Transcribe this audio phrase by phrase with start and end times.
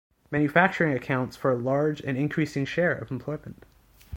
[0.31, 3.65] Manufacturing accounts for a large and increasing share of employment.